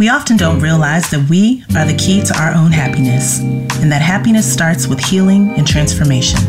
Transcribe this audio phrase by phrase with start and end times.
[0.00, 4.00] We often don't realize that we are the key to our own happiness, and that
[4.00, 6.40] happiness starts with healing and transformation.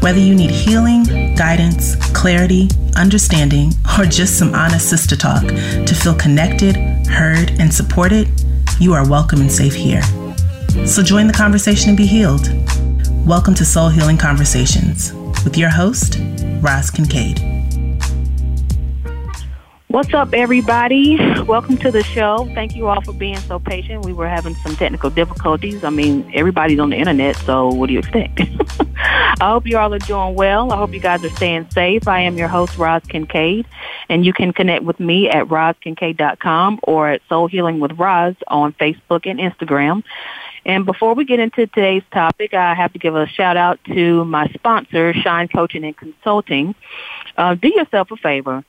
[0.00, 6.14] Whether you need healing, guidance, clarity, understanding, or just some honest sister talk to feel
[6.14, 6.76] connected,
[7.06, 8.28] heard, and supported,
[8.78, 10.02] you are welcome and safe here.
[10.86, 12.50] So join the conversation and be healed.
[13.26, 16.18] Welcome to Soul Healing Conversations with your host,
[16.60, 17.59] Roz Kincaid.
[19.90, 21.16] What's up, everybody?
[21.48, 22.48] Welcome to the show.
[22.54, 24.04] Thank you all for being so patient.
[24.04, 25.82] We were having some technical difficulties.
[25.82, 28.40] I mean, everybody's on the internet, so what do you expect?
[29.40, 30.72] I hope you all are doing well.
[30.72, 32.06] I hope you guys are staying safe.
[32.06, 33.66] I am your host, Roz Kincaid,
[34.08, 38.72] and you can connect with me at rozkincaid.com or at Soul Healing with Roz on
[38.74, 40.04] Facebook and Instagram.
[40.64, 44.24] And before we get into today's topic, I have to give a shout out to
[44.24, 46.76] my sponsor, Shine Coaching and Consulting.
[47.36, 48.64] Uh, do yourself a favor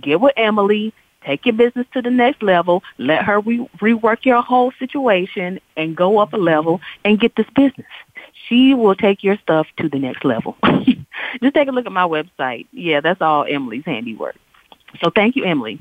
[0.00, 0.92] get with Emily,
[1.24, 5.96] take your business to the next level, let her re- rework your whole situation and
[5.96, 7.86] go up a level and get this business.
[8.48, 10.56] She will take your stuff to the next level.
[11.42, 12.66] Just take a look at my website.
[12.72, 14.36] Yeah, that's all Emily's handiwork.
[15.02, 15.80] So thank you, Emily.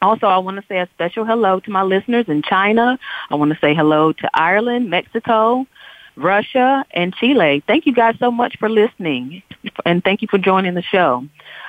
[0.00, 2.98] Also, I want to say a special hello to my listeners in China.
[3.30, 5.66] I want to say hello to Ireland, Mexico,
[6.14, 7.64] Russia, and Chile.
[7.66, 9.42] Thank you guys so much for listening,
[9.84, 11.26] and thank you for joining the show.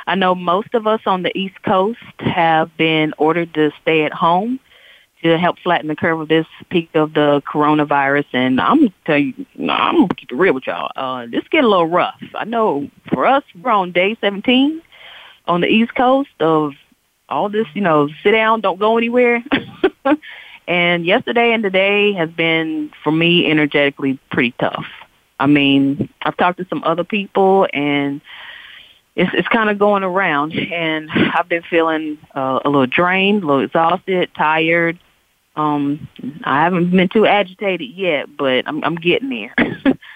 [0.10, 4.12] I know most of us on the East Coast have been ordered to stay at
[4.12, 4.60] home
[5.22, 8.26] to help flatten the curve of this peak of the coronavirus.
[8.34, 10.90] And I'm gonna tell you, I'm gonna keep it real with y'all.
[10.96, 12.20] Uh, this getting a little rough.
[12.34, 14.82] I know for us, we're on day 17
[15.46, 16.74] on the East Coast of
[17.30, 19.44] all this, you know, sit down, don't go anywhere.
[20.68, 24.88] and yesterday and today has been, for me, energetically pretty tough.
[25.40, 28.22] I mean, I've talked to some other people and
[29.16, 33.48] it's it's kind of going around, and I've been feeling uh, a little drained, a
[33.48, 35.00] little exhausted, tired.
[35.56, 36.08] Um,
[36.44, 39.56] I haven't been too agitated yet, but I'm I'm getting there.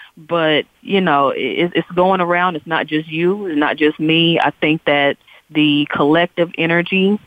[0.16, 2.56] but you know, it, it's going around.
[2.56, 3.46] It's not just you.
[3.46, 4.38] It's not just me.
[4.40, 5.18] I think that
[5.50, 7.18] the collective energy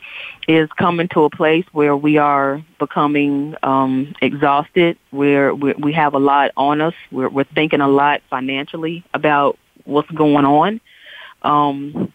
[0.48, 4.98] is coming to a place where we are becoming um, exhausted.
[5.12, 6.96] Where we we have a lot on us.
[7.12, 10.82] We're we're thinking a lot financially about what's going on
[11.42, 12.12] um,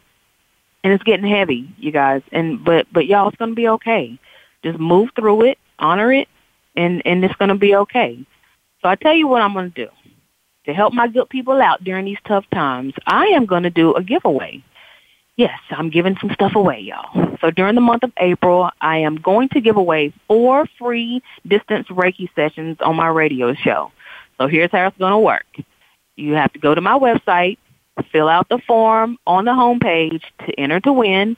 [0.85, 2.23] and it's getting heavy, you guys.
[2.33, 4.19] And but but y'all, it's gonna be okay.
[4.63, 6.29] Just move through it, honor it,
[6.77, 8.25] and and it's gonna be okay.
[8.81, 9.89] So I tell you what I'm gonna do
[10.67, 12.95] to help my good people out during these tough times.
[13.07, 14.63] I am gonna do a giveaway.
[15.37, 17.39] Yes, I'm giving some stuff away, y'all.
[17.41, 21.89] So during the month of April, I am going to give away four free distance
[21.89, 23.91] Reiki sessions on my radio show.
[24.39, 25.47] So here's how it's going to work.
[26.17, 27.57] You have to go to my website,
[28.11, 31.37] fill out the form on the homepage to enter to win,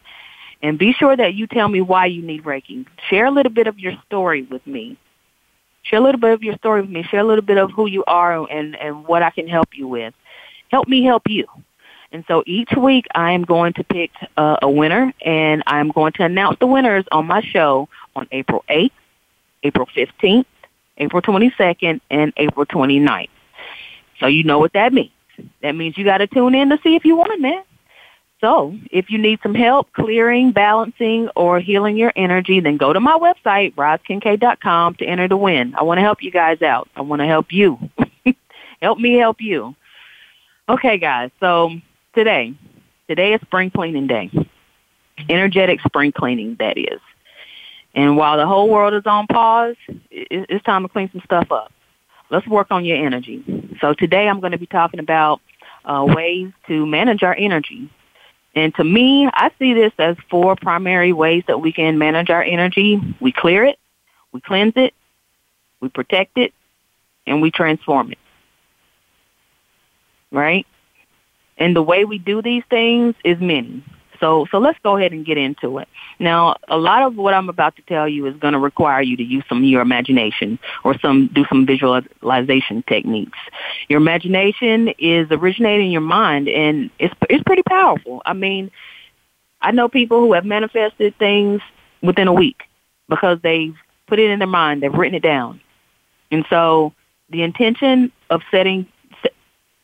[0.62, 2.86] and be sure that you tell me why you need Reiki.
[3.08, 4.96] Share a little bit of your story with me.
[5.82, 7.02] Share a little bit of your story with me.
[7.02, 9.86] Share a little bit of who you are and, and what I can help you
[9.86, 10.14] with.
[10.70, 11.46] Help me help you.
[12.12, 16.12] And so each week I am going to pick uh, a winner and I'm going
[16.12, 18.92] to announce the winners on my show on April 8th,
[19.64, 20.46] April 15th,
[20.96, 23.28] April 22nd, and April 29th.
[24.20, 25.10] So you know what that means.
[25.62, 27.62] That means you got to tune in to see if you want, man.
[28.40, 33.00] So if you need some help clearing, balancing, or healing your energy, then go to
[33.00, 35.74] my website, rozkincaid.com, to enter to win.
[35.76, 36.88] I want to help you guys out.
[36.94, 37.78] I want to help you.
[38.82, 39.74] help me help you.
[40.68, 41.30] Okay, guys.
[41.40, 41.70] So
[42.14, 42.54] today,
[43.08, 44.30] today is spring cleaning day.
[45.28, 47.00] Energetic spring cleaning, that is.
[47.94, 49.76] And while the whole world is on pause,
[50.10, 51.72] it's time to clean some stuff up
[52.30, 53.76] let's work on your energy.
[53.80, 55.40] So today I'm going to be talking about
[55.84, 57.90] uh, ways to manage our energy.
[58.54, 62.42] And to me, I see this as four primary ways that we can manage our
[62.42, 63.00] energy.
[63.20, 63.78] We clear it,
[64.32, 64.94] we cleanse it,
[65.80, 66.52] we protect it,
[67.26, 68.18] and we transform it.
[70.30, 70.66] Right?
[71.58, 73.84] And the way we do these things is many.
[74.20, 75.88] So, so let's go ahead and get into it.
[76.18, 79.16] Now, a lot of what I'm about to tell you is going to require you
[79.16, 83.38] to use some of your imagination or some, do some visualization techniques.
[83.88, 88.22] Your imagination is originating in your mind and it's, it's pretty powerful.
[88.24, 88.70] I mean,
[89.60, 91.60] I know people who have manifested things
[92.02, 92.62] within a week
[93.08, 93.74] because they've
[94.06, 95.60] put it in their mind, they've written it down.
[96.30, 96.92] And so
[97.30, 98.86] the intention of setting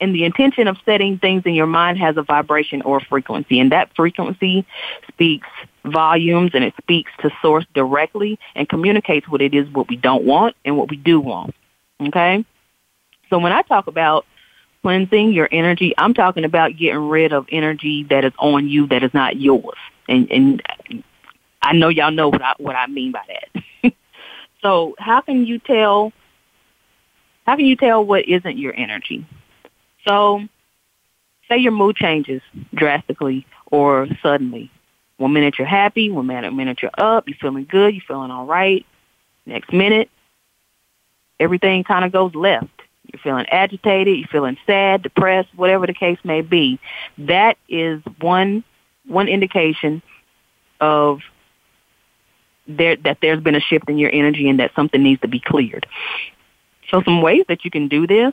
[0.01, 3.61] and the intention of setting things in your mind has a vibration or a frequency
[3.61, 4.65] and that frequency
[5.09, 5.49] speaks
[5.85, 10.25] volumes and it speaks to source directly and communicates what it is what we don't
[10.25, 11.55] want and what we do want
[12.01, 12.45] okay
[13.29, 14.27] so when i talk about
[14.83, 19.03] cleansing your energy i'm talking about getting rid of energy that is on you that
[19.03, 20.63] is not yours and and
[21.63, 23.93] i know y'all know what i what i mean by that
[24.63, 26.13] So how can you tell
[27.47, 29.25] how can you tell what isn't your energy?
[30.07, 30.43] So
[31.49, 32.43] say your mood changes
[32.75, 34.71] drastically or suddenly.
[35.17, 38.47] One minute you're happy, one minute, minute you're up, you're feeling good, you're feeling all
[38.47, 38.87] right.
[39.45, 40.09] Next minute,
[41.39, 42.69] everything kind of goes left.
[43.13, 46.79] You're feeling agitated, you're feeling sad, depressed, whatever the case may be.
[47.19, 48.65] That is one
[49.07, 50.03] one indication
[50.81, 51.21] of
[52.67, 55.41] there that there's been a shift in your energy and that something needs to be
[55.41, 55.87] cleared.
[56.91, 58.33] So some ways that you can do this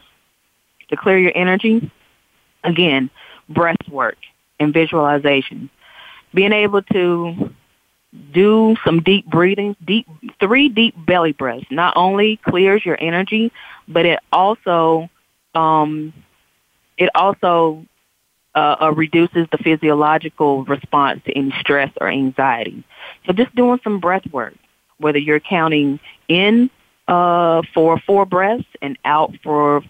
[0.89, 1.91] to clear your energy,
[2.63, 3.09] again,
[3.49, 4.17] breath work
[4.59, 5.69] and visualization.
[6.33, 7.53] Being able to
[8.31, 10.07] do some deep breathing, deep
[10.39, 13.51] three deep belly breaths not only clears your energy,
[13.87, 15.09] but it also
[15.53, 16.13] um,
[16.97, 17.85] it also
[18.55, 22.83] uh, uh, reduces the physiological response to any stress or anxiety.
[23.25, 24.55] So just doing some breath work,
[24.97, 26.69] whether you're counting in
[27.07, 29.83] uh, for four breaths and out for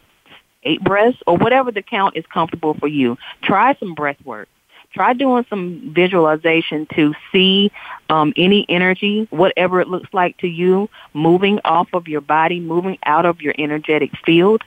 [0.63, 3.17] eight breaths, or whatever the count is comfortable for you.
[3.41, 4.49] Try some breath work.
[4.93, 7.71] Try doing some visualization to see
[8.09, 12.97] um, any energy, whatever it looks like to you, moving off of your body, moving
[13.03, 14.63] out of your energetic field.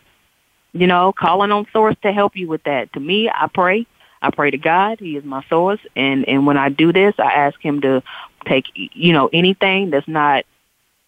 [0.72, 2.92] You know, calling on source to help you with that.
[2.92, 3.86] To me, I pray.
[4.22, 5.00] I pray to God.
[5.00, 5.80] He is my source.
[5.96, 8.02] And, and when I do this, I ask him to
[8.46, 10.44] take, you know, anything that's not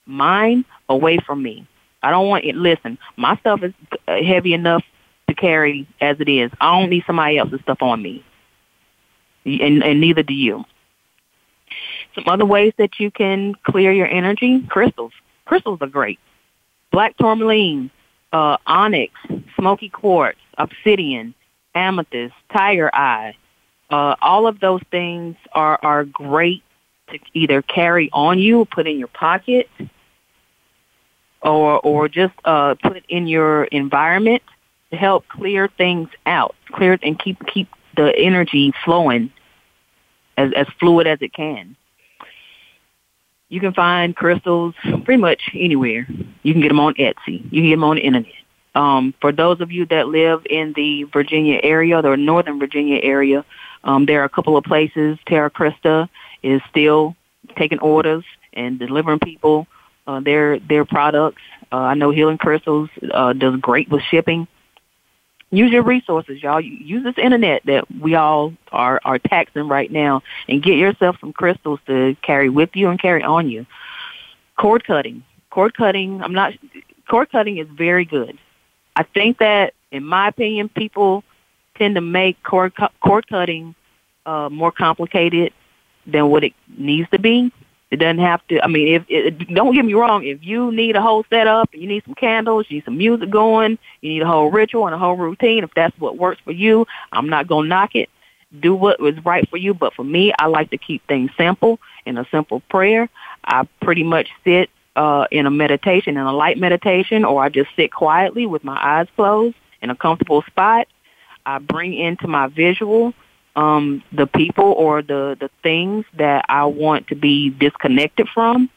[0.05, 1.67] mine away from me.
[2.02, 2.56] I don't want it.
[2.56, 3.72] Listen, my stuff is
[4.06, 4.82] heavy enough
[5.28, 6.50] to carry as it is.
[6.60, 8.25] I don't need somebody else's stuff on me.
[9.44, 10.64] And, and neither do you.
[12.14, 15.12] Some other ways that you can clear your energy, crystals.
[15.44, 16.19] Crystals are great.
[16.90, 17.90] Black tourmaline,
[18.32, 19.14] uh, onyx,
[19.56, 21.34] smoky quartz, obsidian,
[21.75, 23.34] amethyst, tiger eye.
[23.90, 26.62] Uh, all of those things are, are great
[27.10, 29.69] to either carry on you, put in your pocket,
[31.42, 34.42] or or just uh, put it in your environment
[34.90, 39.32] to help clear things out, clear and keep keep the energy flowing
[40.36, 41.76] as as fluid as it can.
[43.48, 44.74] You can find crystals
[45.04, 46.06] pretty much anywhere.
[46.42, 47.44] You can get them on Etsy.
[47.52, 48.32] You can get them on the internet.
[48.74, 53.44] Um, for those of you that live in the Virginia area, the Northern Virginia area,
[53.84, 55.18] um, there are a couple of places.
[55.26, 56.08] Terra Crystal
[56.42, 57.14] is still
[57.56, 58.24] taking orders
[58.54, 59.66] and delivering people
[60.06, 61.43] uh, their their products.
[61.70, 64.46] Uh, I know Healing Crystals uh, does great with shipping.
[65.50, 66.60] Use your resources, y'all.
[66.60, 71.32] Use this internet that we all are are taxing right now, and get yourself some
[71.32, 73.66] crystals to carry with you and carry on you.
[74.56, 76.22] Cord cutting, cord cutting.
[76.22, 76.54] I'm not.
[77.08, 78.38] Cord cutting is very good.
[78.96, 81.25] I think that, in my opinion, people
[81.76, 83.75] tend to make cord cord cutting
[84.25, 85.52] uh, more complicated
[86.06, 87.52] than what it needs to be.
[87.92, 88.64] It doesn't have to.
[88.64, 91.86] I mean, if it, don't get me wrong, if you need a whole setup, you
[91.86, 94.98] need some candles, you need some music going, you need a whole ritual and a
[94.98, 95.62] whole routine.
[95.62, 98.08] If that's what works for you, I'm not gonna knock it.
[98.58, 99.74] Do what was right for you.
[99.74, 103.10] But for me, I like to keep things simple in a simple prayer.
[103.44, 107.68] I pretty much sit uh, in a meditation, in a light meditation, or I just
[107.76, 110.88] sit quietly with my eyes closed in a comfortable spot.
[111.44, 113.12] I bring into my visual
[113.56, 118.71] um, the people or the, the things that I want to be disconnected from.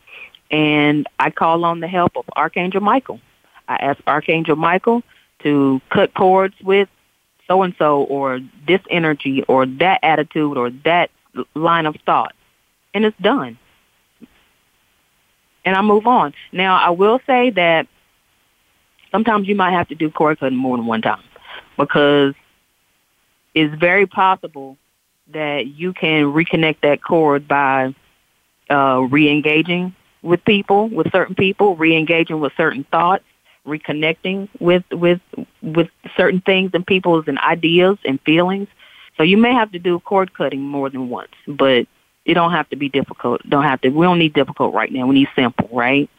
[0.52, 3.20] And I call on the help of Archangel Michael.
[3.68, 5.04] I ask Archangel Michael
[5.40, 6.88] to cut cords with
[7.48, 11.10] so and so or this energy or that attitude or that
[11.54, 12.34] line of thought.
[12.94, 13.58] And it's done.
[15.66, 16.34] And I move on.
[16.52, 17.88] Now, I will say that
[19.12, 21.24] sometimes you might have to do cord cutting more than one time
[21.78, 22.36] because
[23.56, 24.78] it's very possible
[25.32, 27.96] that you can reconnect that cord by
[28.70, 33.24] uh, re-engaging with people, with certain people, re-engaging with certain thoughts,
[33.66, 35.22] reconnecting with with
[35.64, 38.68] with certain things and people's and ideas and feelings.
[39.18, 41.88] So you may have to do cord cutting more than once, but
[42.26, 43.42] it don't have to be difficult.
[43.50, 43.90] Don't have to.
[43.90, 45.08] We don't need difficult right now.
[45.08, 46.10] We need simple, right?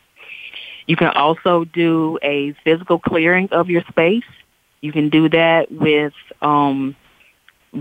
[0.87, 4.25] You can also do a physical clearing of your space.
[4.81, 6.97] You can do that with um,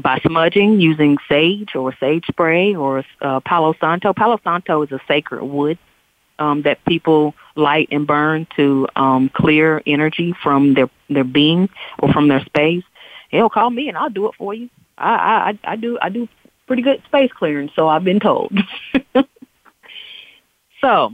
[0.02, 4.14] by smudging using sage or sage spray or uh, Palo Santo.
[4.14, 5.78] Palo Santo is a sacred wood
[6.40, 12.12] um, that people light and burn to um, clear energy from their their being or
[12.12, 12.84] from their space.
[13.32, 14.70] Hell, call me and I'll do it for you.
[14.98, 16.28] I I, I do I do
[16.68, 18.58] pretty good space clearing, so I've been told.
[20.82, 21.14] so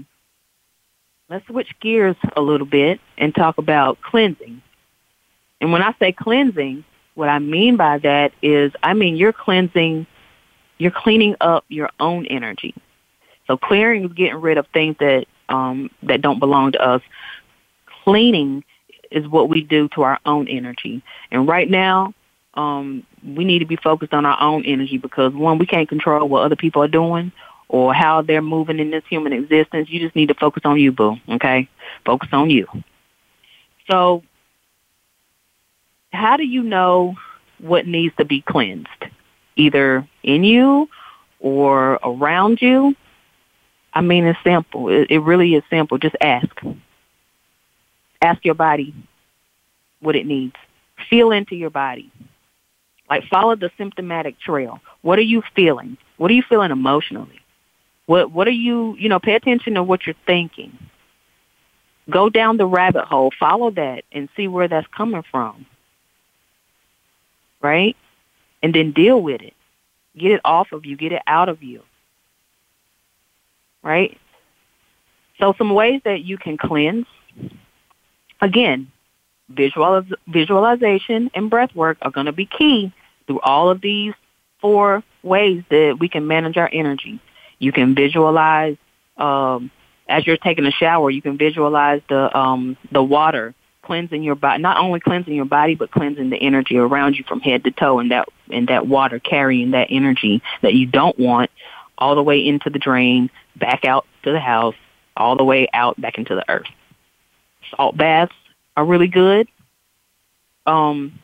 [1.30, 4.62] let's switch gears a little bit and talk about cleansing.
[5.60, 6.84] And when I say cleansing,
[7.22, 10.08] what I mean by that is, I mean, you're cleansing,
[10.80, 12.74] you're cleaning up your own energy.
[13.46, 17.04] So clearing is getting rid of things that um, that don't belong to us.
[18.04, 18.64] Cleaning
[19.12, 21.04] is what we do to our own energy.
[21.30, 22.16] And right now,
[22.56, 26.28] um, we need to be focused on our own energy because one, we can't control
[26.28, 27.32] what other people are doing
[27.70, 29.90] or how they're moving in this human existence.
[29.92, 31.18] You just need to focus on you, boo.
[31.30, 31.70] Okay,
[32.04, 32.68] focus on you.
[33.92, 34.24] So,
[36.12, 37.16] how do you know
[37.60, 38.90] what needs to be cleansed?
[39.56, 40.90] Either in you
[41.40, 42.96] or around you.
[43.94, 44.90] I mean, it's simple.
[44.90, 45.98] It, it really is simple.
[45.98, 46.50] Just ask.
[48.22, 48.94] Ask your body
[50.00, 50.56] what it needs.
[51.10, 52.12] Feel into your body.
[53.10, 54.80] Like follow the symptomatic trail.
[55.02, 55.98] What are you feeling?
[56.18, 57.42] What are you feeling emotionally?
[58.06, 60.78] What what are you, you know, pay attention to what you're thinking.
[62.10, 65.66] Go down the rabbit hole, follow that and see where that's coming from.
[67.62, 67.96] Right?
[68.64, 69.54] And then deal with it.
[70.18, 71.82] Get it off of you, get it out of you.
[73.84, 74.18] Right?
[75.40, 77.08] So some ways that you can cleanse.
[78.42, 78.92] Again,
[79.52, 82.92] visualiz- visualization and breath work are going to be key
[83.28, 84.14] through all of these
[84.60, 87.20] four ways that we can manage our energy.
[87.60, 88.78] You can visualize
[89.18, 89.72] um,
[90.08, 91.10] as you're taking a shower.
[91.10, 95.76] You can visualize the um, the water cleansing your body, not only cleansing your body,
[95.76, 99.20] but cleansing the energy around you from head to toe, and that and that water
[99.20, 101.52] carrying that energy that you don't want
[101.98, 104.76] all the way into the drain, back out to the house,
[105.16, 106.68] all the way out back into the earth.
[107.76, 108.34] Salt baths
[108.76, 109.48] are really good.
[110.66, 111.20] Um,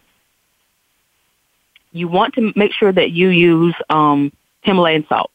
[1.91, 5.31] you want to make sure that you use um, Himalayan salt.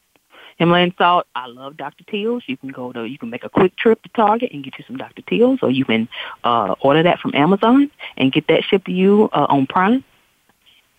[0.62, 2.04] Himalayan salt, I love Dr.
[2.04, 2.44] Teal's.
[2.46, 4.84] You can go to, you can make a quick trip to Target and get you
[4.86, 5.20] some Dr.
[5.22, 6.08] Teal's, or you can
[6.44, 10.04] uh, order that from Amazon and get that shipped to you uh, on Prime.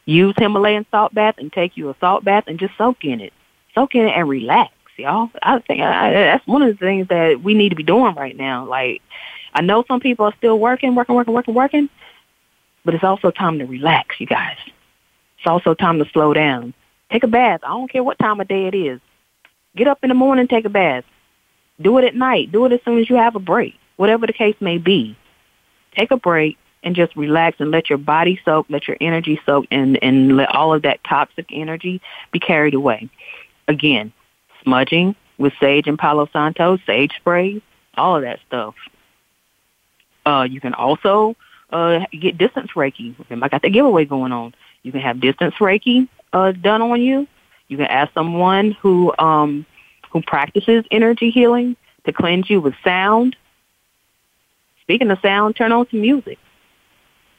[0.04, 3.32] Use Himalayan salt bath and take you a salt bath and just soak in it.
[3.74, 5.30] Soak in it and relax, y'all.
[5.42, 8.36] I think I, that's one of the things that we need to be doing right
[8.36, 8.66] now.
[8.66, 9.02] Like,
[9.54, 11.90] I know some people are still working, working, working, working, working,
[12.84, 14.58] but it's also time to relax, you guys.
[15.38, 16.74] It's also time to slow down.
[17.10, 17.62] Take a bath.
[17.64, 19.00] I don't care what time of day it is.
[19.76, 21.04] Get up in the morning, take a bath.
[21.82, 22.52] Do it at night.
[22.52, 23.76] Do it as soon as you have a break.
[23.96, 25.18] Whatever the case may be.
[25.96, 29.66] Take a break and just relax and let your body soak, let your energy soak,
[29.72, 32.02] and, and let all of that toxic energy
[32.32, 33.10] be carried away.
[33.68, 34.12] Again,
[34.64, 37.62] smudging with sage and Palo Santo, sage sprays,
[37.96, 38.76] all of that stuff.
[40.26, 41.36] Uh, you can also
[41.72, 43.16] uh, get distance Reiki.
[43.30, 44.54] I got the giveaway going on.
[44.84, 47.28] You can have distance Reiki uh, done on you.
[47.68, 49.66] You can ask someone who um,
[50.12, 53.36] who practices energy healing to cleanse you with sound.
[54.82, 56.38] Speaking of sound, turn on some music.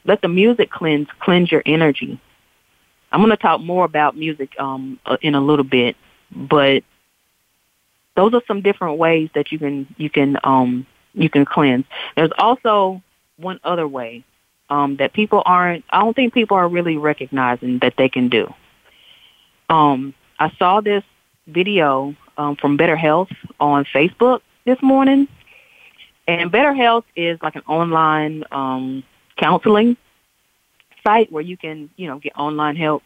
[0.03, 2.19] Let the music cleanse cleanse your energy.
[3.11, 5.95] I'm going to talk more about music um, uh, in a little bit,
[6.31, 6.83] but
[8.15, 11.85] those are some different ways that you can you can um, you can cleanse.
[12.15, 13.01] There's also
[13.37, 14.23] one other way
[14.69, 18.53] um, that people aren't, I don't think people are really recognizing that they can do.
[19.69, 21.03] Um, I saw this
[21.47, 23.29] video um, from Better Health
[23.59, 25.27] on Facebook this morning,
[26.27, 29.03] and Better Health is like an online um,
[29.37, 29.97] counseling
[31.05, 33.03] site where you can, you know, get online help.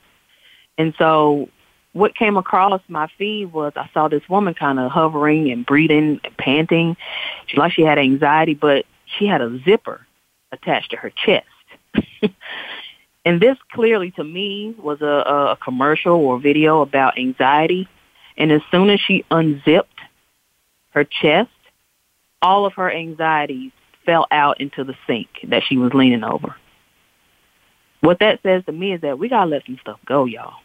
[0.78, 1.50] And so
[1.94, 6.20] what came across my feed was I saw this woman kind of hovering and breathing
[6.24, 6.96] and panting.
[7.48, 10.06] She like she had anxiety, but she had a zipper
[10.52, 11.46] attached to her chest.
[13.26, 17.88] and this clearly to me was a, a commercial or video about anxiety.
[18.38, 20.00] And as soon as she unzipped
[20.92, 21.50] her chest,
[22.42, 23.72] all of her anxieties
[24.06, 26.56] fell out into the sink that she was leaning over.
[28.02, 30.56] What that says to me is that we gotta let some stuff go, y'all.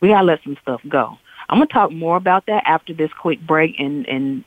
[0.00, 1.18] We gotta let some stuff go.
[1.48, 4.44] I'm gonna talk more about that after this quick break and, and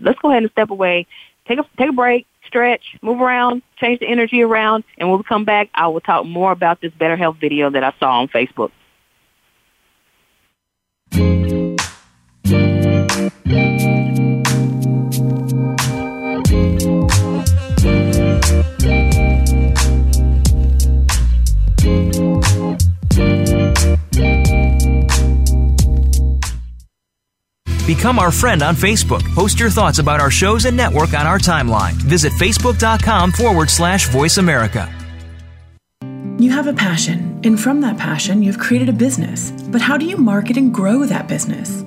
[0.00, 1.06] let's go ahead and step away
[1.46, 5.24] take a take a break, stretch, move around, change the energy around, and when we
[5.24, 8.28] come back, I will talk more about this Better Health video that I saw on
[8.28, 8.70] Facebook.
[27.96, 29.22] Become our friend on Facebook.
[29.34, 31.92] Post your thoughts about our shows and network on our timeline.
[31.92, 34.90] Visit facebook.com forward slash voice America.
[36.38, 39.50] You have a passion, and from that passion, you've created a business.
[39.50, 41.84] But how do you market and grow that business?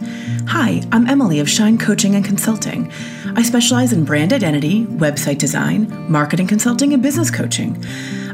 [0.47, 2.91] Hi, I'm Emily of Shine Coaching and Consulting.
[3.35, 7.83] I specialize in brand identity, website design, marketing consulting, and business coaching.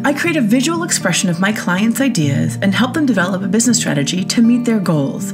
[0.03, 3.77] I create a visual expression of my clients' ideas and help them develop a business
[3.77, 5.33] strategy to meet their goals.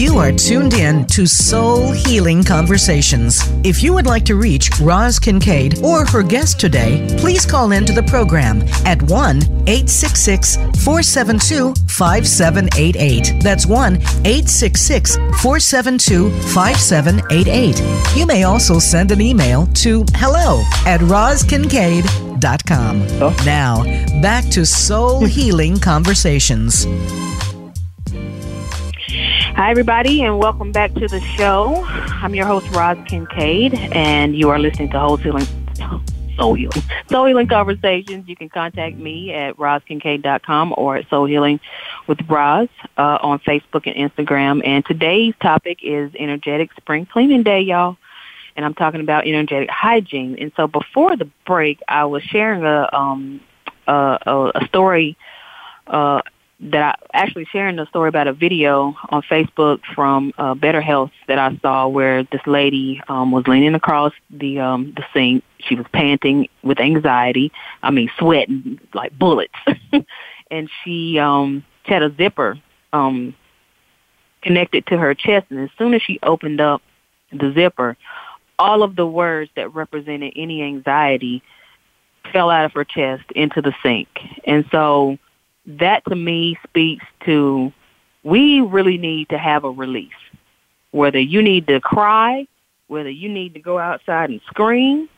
[0.00, 3.42] You are tuned in to Soul Healing Conversations.
[3.64, 7.92] If you would like to reach Roz Kincaid or her guest today, please call into
[7.92, 13.42] the program at 1 866 472 5788.
[13.42, 18.16] That's 1 866 472 5788.
[18.16, 23.02] You may also send an email to hello at rozkincaid.com.
[23.20, 23.36] Oh.
[23.44, 23.82] Now,
[24.22, 26.86] back to Soul Healing Conversations.
[29.60, 31.84] Hi, everybody, and welcome back to the show.
[31.84, 35.46] I'm your host, Roz Kincaid, and you are listening to Soul Healing,
[36.38, 38.26] Soul Healing, Soul Healing Conversations.
[38.26, 41.60] You can contact me at rozkincaid.com or at Soul Healing
[42.06, 44.62] with Roz uh, on Facebook and Instagram.
[44.64, 47.98] And today's topic is Energetic Spring Cleaning Day, y'all.
[48.56, 50.38] And I'm talking about energetic hygiene.
[50.40, 53.42] And so before the break, I was sharing a um,
[53.86, 55.18] a, a, a story.
[55.86, 56.22] Uh,
[56.62, 61.10] that I actually sharing a story about a video on Facebook from uh, Better Health
[61.26, 65.42] that I saw where this lady um, was leaning across the um, the sink.
[65.58, 67.50] She was panting with anxiety.
[67.82, 69.54] I mean, sweating like bullets,
[70.50, 72.58] and she um, she had a zipper
[72.92, 73.34] um,
[74.42, 75.46] connected to her chest.
[75.50, 76.82] And as soon as she opened up
[77.32, 77.96] the zipper,
[78.58, 81.42] all of the words that represented any anxiety
[82.32, 84.08] fell out of her chest into the sink.
[84.44, 85.18] And so
[85.78, 87.72] that to me speaks to
[88.22, 90.10] we really need to have a release.
[90.90, 92.46] Whether you need to cry,
[92.88, 95.08] whether you need to go outside and scream,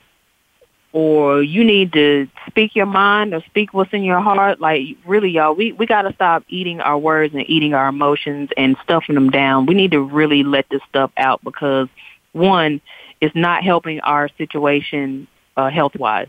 [0.92, 5.30] or you need to speak your mind or speak what's in your heart, like really
[5.30, 9.30] y'all, we, we gotta stop eating our words and eating our emotions and stuffing them
[9.30, 9.64] down.
[9.66, 11.88] We need to really let this stuff out because
[12.32, 12.80] one,
[13.20, 16.28] it's not helping our situation uh, health wise.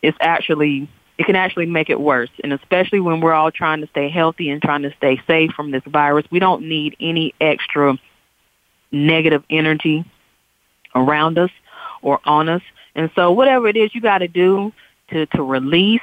[0.00, 2.30] It's actually it can actually make it worse.
[2.42, 5.70] And especially when we're all trying to stay healthy and trying to stay safe from
[5.70, 7.98] this virus, we don't need any extra
[8.92, 10.04] negative energy
[10.94, 11.50] around us
[12.02, 12.62] or on us.
[12.94, 14.72] And so whatever it is you got to do
[15.08, 16.00] to, to release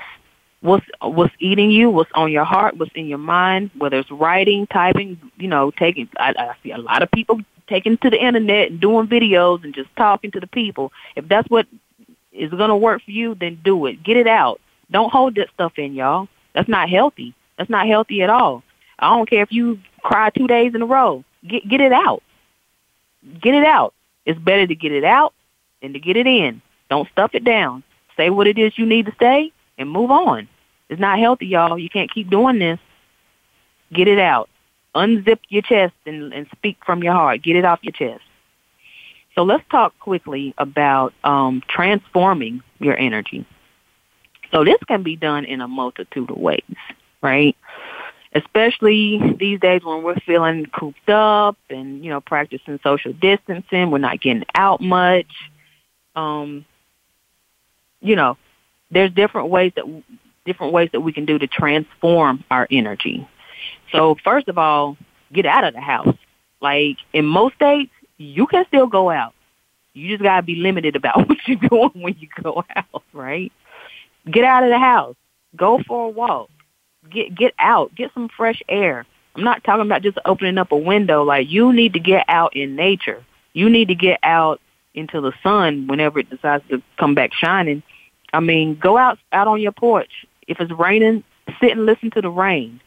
[0.61, 4.65] what's, what's eating you, what's on your heart, what's in your mind, whether it's writing,
[4.67, 8.71] typing, you know, taking, I, I see a lot of people taking to the internet
[8.71, 10.91] and doing videos and just talking to the people.
[11.15, 11.67] If that's what
[12.31, 14.03] is going to work for you, then do it.
[14.03, 14.59] Get it out
[14.91, 16.27] don't hold that stuff in, y'all.
[16.53, 17.33] That's not healthy.
[17.57, 18.63] That's not healthy at all.
[18.99, 21.23] I don't care if you cry two days in a row.
[21.47, 22.23] Get get it out.
[23.41, 23.93] Get it out.
[24.25, 25.33] It's better to get it out
[25.81, 26.61] than to get it in.
[26.89, 27.83] Don't stuff it down.
[28.15, 30.47] Say what it is you need to say and move on.
[30.89, 31.77] It's not healthy, y'all.
[31.77, 32.79] You can't keep doing this.
[33.91, 34.49] Get it out.
[34.95, 37.41] Unzip your chest and, and speak from your heart.
[37.41, 38.23] Get it off your chest.
[39.35, 43.45] So let's talk quickly about um, transforming your energy.
[44.53, 46.61] So this can be done in a multitude of ways,
[47.21, 47.57] right?
[48.35, 53.97] Especially these days when we're feeling cooped up and, you know, practicing social distancing, we're
[53.97, 55.27] not getting out much.
[56.15, 56.65] Um,
[57.99, 58.37] you know,
[58.91, 59.85] there's different ways that
[60.45, 63.27] different ways that we can do to transform our energy.
[63.91, 64.97] So first of all,
[65.31, 66.15] get out of the house.
[66.61, 69.33] Like in most states, you can still go out.
[69.93, 73.51] You just gotta be limited about what you're doing when you go out, right?
[74.29, 75.15] Get out of the house.
[75.55, 76.49] Go for a walk.
[77.09, 77.93] Get get out.
[77.95, 79.05] Get some fresh air.
[79.35, 81.23] I'm not talking about just opening up a window.
[81.23, 83.23] Like you need to get out in nature.
[83.53, 84.61] You need to get out
[84.93, 87.83] into the sun whenever it decides to come back shining.
[88.31, 90.25] I mean, go out out on your porch.
[90.47, 91.23] If it's raining,
[91.59, 92.79] sit and listen to the rain.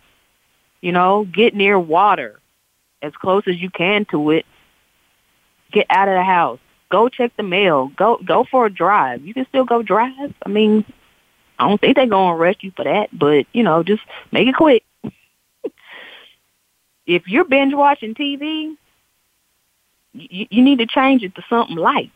[0.80, 2.40] You know, get near water
[3.02, 4.46] as close as you can to it.
[5.72, 6.60] Get out of the house.
[6.90, 7.88] Go check the mail.
[7.96, 9.24] Go go for a drive.
[9.24, 10.34] You can still go drive.
[10.44, 10.84] I mean,
[11.58, 14.54] I don't think they're gonna arrest you for that, but you know, just make it
[14.54, 14.84] quick.
[17.06, 18.76] if you're binge watching TV,
[20.12, 22.10] you, you need to change it to something light.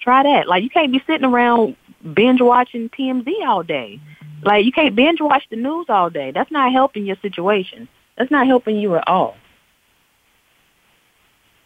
[0.00, 0.48] Try that.
[0.48, 1.76] Like you can't be sitting around
[2.14, 4.00] binge watching TMZ all day.
[4.42, 6.30] Like you can't binge watch the news all day.
[6.30, 7.88] That's not helping your situation.
[8.16, 9.36] That's not helping you at all.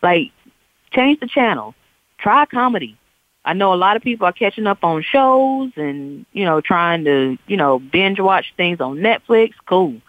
[0.03, 0.33] Like
[0.93, 1.75] change the channel.
[2.19, 2.99] Try comedy.
[3.45, 7.05] I know a lot of people are catching up on shows and, you know, trying
[7.05, 9.53] to, you know, binge watch things on Netflix.
[9.67, 10.01] Cool.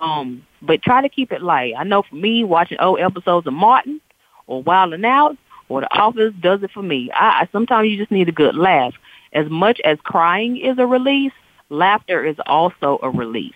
[0.00, 1.74] Um, but try to keep it light.
[1.76, 4.00] I know for me, watching old episodes of Martin
[4.46, 5.36] or Wild and Out
[5.68, 7.10] or The Office does it for me.
[7.12, 8.94] I, I sometimes you just need a good laugh.
[9.32, 11.32] As much as crying is a release,
[11.70, 13.52] laughter is also a release.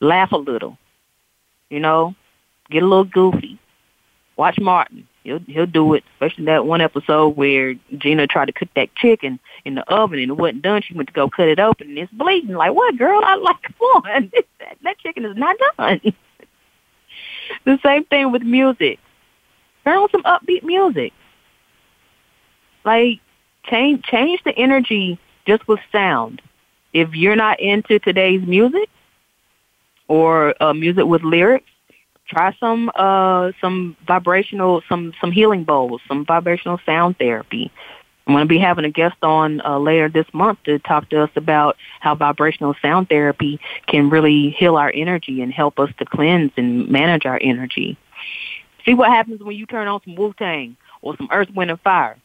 [0.00, 0.76] Laugh a little.
[1.70, 2.14] You know,
[2.70, 3.58] get a little goofy.
[4.36, 5.08] Watch Martin.
[5.24, 6.04] He'll he'll do it.
[6.14, 10.30] Especially that one episode where Gina tried to cook that chicken in the oven and
[10.30, 10.82] it wasn't done.
[10.82, 12.54] She went to go cut it open and it's bleeding.
[12.54, 13.22] Like what, girl?
[13.24, 14.30] I like come on.
[14.34, 16.00] that, that chicken is not done.
[17.64, 19.00] the same thing with music.
[19.84, 21.14] Turn on some upbeat music.
[22.84, 23.20] Like
[23.64, 26.42] change change the energy just with sound.
[26.92, 28.90] If you're not into today's music
[30.06, 31.70] or uh, music with lyrics,
[32.34, 37.70] try some uh some vibrational some some healing bowls, some vibrational sound therapy.
[38.26, 41.22] I'm going to be having a guest on uh, later this month to talk to
[41.22, 46.06] us about how vibrational sound therapy can really heal our energy and help us to
[46.06, 47.98] cleanse and manage our energy.
[48.86, 51.80] See what happens when you turn on some Wu Tang or some Earth, Wind, and
[51.80, 52.16] Fire,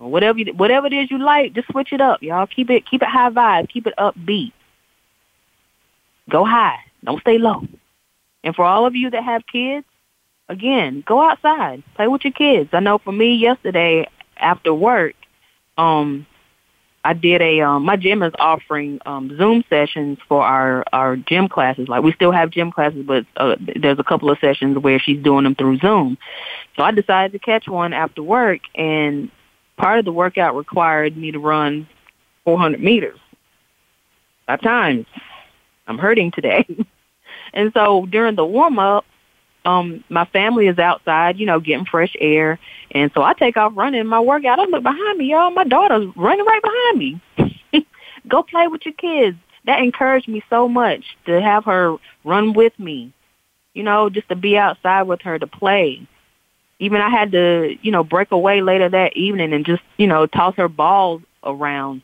[0.00, 1.52] or whatever you, whatever it is you like.
[1.52, 2.48] Just switch it up, y'all.
[2.48, 3.68] Keep it keep it high vibe.
[3.68, 4.52] Keep it upbeat.
[6.28, 6.78] Go high.
[7.04, 7.62] Don't stay low.
[8.42, 9.86] And for all of you that have kids,
[10.48, 12.70] again, go outside, play with your kids.
[12.72, 15.14] I know for me, yesterday after work,
[15.76, 16.26] um,
[17.02, 21.48] I did a um, my gym is offering um, Zoom sessions for our our gym
[21.48, 21.88] classes.
[21.88, 25.22] Like we still have gym classes, but uh, there's a couple of sessions where she's
[25.22, 26.18] doing them through Zoom.
[26.76, 29.30] So I decided to catch one after work, and
[29.78, 31.88] part of the workout required me to run
[32.44, 33.18] 400 meters.
[34.46, 35.06] Five times.
[35.86, 36.66] I'm hurting today.
[37.52, 39.04] and so during the warm up,
[39.64, 42.58] um, my family is outside, you know, getting fresh air.
[42.92, 44.58] And so I take off running my workout.
[44.58, 45.50] I look behind me, y'all.
[45.50, 47.86] My daughter's running right behind me.
[48.28, 49.36] Go play with your kids.
[49.66, 53.12] That encouraged me so much to have her run with me,
[53.74, 56.06] you know, just to be outside with her to play.
[56.78, 60.26] Even I had to, you know, break away later that evening and just, you know,
[60.26, 62.00] toss her balls around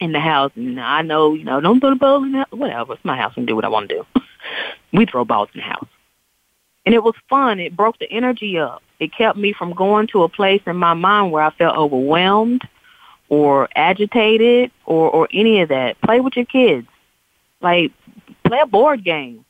[0.00, 0.52] in the house.
[0.56, 2.48] And I know, you know, don't throw the balls in the house.
[2.50, 2.94] Whatever.
[2.94, 4.06] It's my house and do what I want to do.
[4.92, 5.88] we throw balls in the house.
[6.86, 7.60] And it was fun.
[7.60, 8.82] It broke the energy up.
[8.98, 12.66] It kept me from going to a place in my mind where I felt overwhelmed
[13.28, 16.00] or agitated or, or any of that.
[16.02, 16.86] Play with your kids.
[17.60, 17.92] Like,
[18.44, 19.44] play a board game.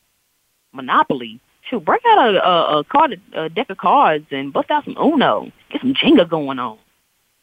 [0.73, 1.41] Monopoly.
[1.63, 4.97] Shoot, break out a, a, a card, a deck of cards and bust out some
[4.99, 5.53] Uno.
[5.71, 6.79] Get some Jenga going on.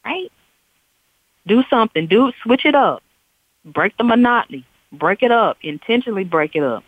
[0.04, 0.30] Right?
[1.46, 2.06] Do something.
[2.06, 3.02] Do switch it up.
[3.64, 4.64] Break the monotony.
[4.92, 5.58] Break it up.
[5.62, 6.84] Intentionally break it up.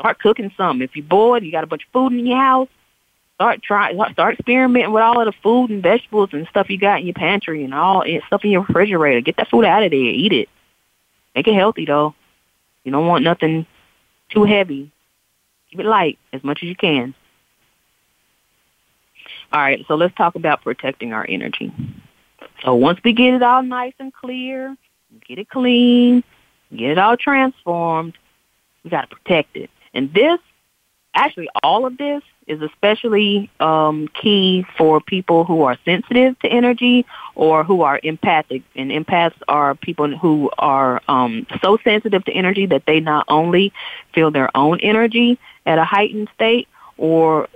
[0.00, 0.82] Start cooking something.
[0.82, 2.68] If you're bored, you got a bunch of food in your house,
[3.34, 7.00] start try start experimenting with all of the food and vegetables and stuff you got
[7.00, 9.20] in your pantry and all and stuff in your refrigerator.
[9.20, 10.00] Get that food out of there.
[10.00, 10.48] Eat it.
[11.34, 12.14] Make it healthy though.
[12.84, 13.66] You don't want nothing
[14.30, 14.90] too heavy.
[15.70, 17.14] Keep it light as much as you can.
[19.52, 21.72] All right, so let's talk about protecting our energy.
[22.62, 24.76] So once we get it all nice and clear,
[25.26, 26.24] get it clean,
[26.74, 28.16] get it all transformed,
[28.82, 29.70] we got to protect it.
[29.94, 30.38] And this,
[31.14, 37.06] actually all of this is especially um, key for people who are sensitive to energy
[37.34, 38.62] or who are empathic.
[38.74, 43.72] And empaths are people who are um, so sensitive to energy that they not only
[44.12, 47.48] feel their own energy at a heightened state, or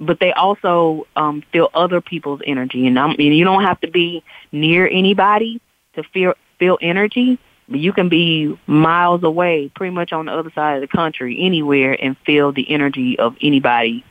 [0.00, 2.86] but they also um, feel other people's energy.
[2.86, 5.60] And, um, and you don't have to be near anybody
[5.94, 7.38] to feel feel energy.
[7.68, 11.96] You can be miles away, pretty much on the other side of the country, anywhere,
[12.00, 14.04] and feel the energy of anybody.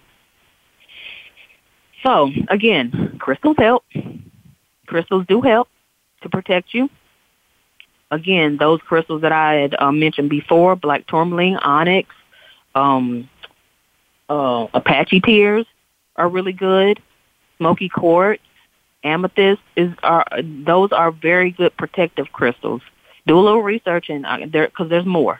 [2.01, 3.85] So, again, crystals help.
[4.87, 5.69] Crystals do help
[6.21, 6.89] to protect you.
[8.11, 12.09] Again, those crystals that I had uh, mentioned before, black tourmaline, onyx,
[12.75, 13.29] um,
[14.29, 15.65] uh, Apache tears
[16.15, 17.01] are really good.
[17.57, 18.41] Smoky quartz,
[19.03, 22.81] amethyst is are those are very good protective crystals
[23.25, 25.39] Do a little research and uh, there because there's more.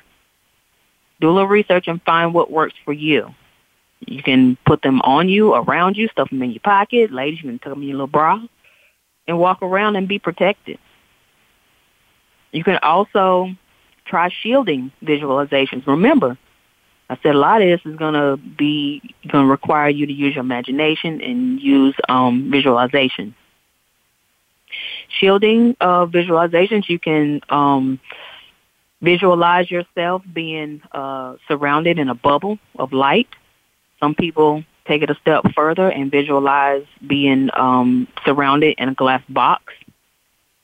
[1.19, 3.33] Do a little research and find what works for you.
[4.05, 7.11] You can put them on you, around you, stuff them in your pocket.
[7.11, 8.41] Ladies, you can tuck them in your little bra
[9.27, 10.77] and walk around and be protected.
[12.51, 13.49] You can also
[14.05, 15.87] try shielding visualizations.
[15.87, 16.37] Remember,
[17.09, 20.13] I said a lot of this is going to be going to require you to
[20.13, 23.35] use your imagination and use um, visualization.
[25.19, 27.99] Shielding uh, visualizations, you can um,
[29.01, 33.27] visualize yourself being uh, surrounded in a bubble of light.
[33.99, 39.21] Some people take it a step further and visualize being um, surrounded in a glass
[39.29, 39.73] box.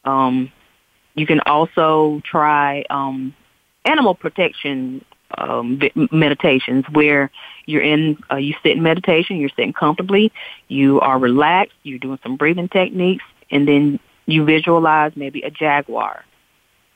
[0.03, 0.51] Um,
[1.15, 3.35] you can also try um,
[3.85, 5.05] animal protection
[5.38, 5.79] um,
[6.12, 7.29] meditations where
[7.65, 10.31] you're in, uh, you sit in meditation, you're sitting comfortably,
[10.69, 13.99] you are relaxed, you're doing some breathing techniques, and then
[14.32, 16.24] you visualize maybe a jaguar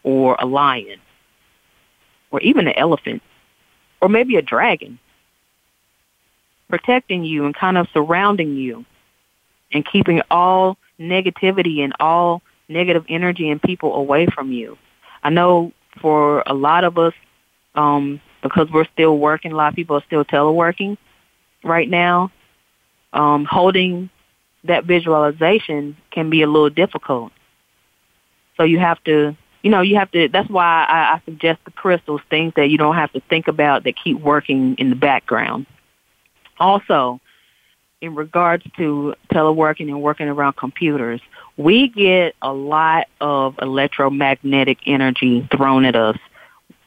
[0.03, 0.99] or a lion
[2.31, 3.21] or even an elephant
[4.01, 4.99] or maybe a dragon
[6.69, 8.85] protecting you and kind of surrounding you
[9.71, 14.77] and keeping all negativity and all negative energy and people away from you.
[15.23, 17.13] I know for a lot of us,
[17.75, 20.97] um, because we're still working, a lot of people are still teleworking
[21.63, 22.31] right now,
[23.13, 24.09] um, holding
[24.63, 27.31] that visualization can be a little difficult.
[28.57, 31.71] So you have to, you know, you have to, that's why I, I suggest the
[31.71, 35.65] crystals, things that you don't have to think about that keep working in the background.
[36.59, 37.19] Also,
[38.01, 41.21] in regards to teleworking and working around computers,
[41.57, 46.17] we get a lot of electromagnetic energy thrown at us.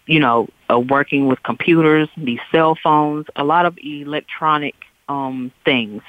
[0.07, 4.77] You know, uh, working with computers, these cell phones, a lot of electronic
[5.09, 6.03] um, things.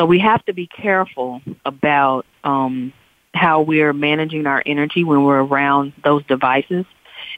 [0.00, 2.94] So we have to be careful about um,
[3.34, 6.86] how we're managing our energy when we're around those devices.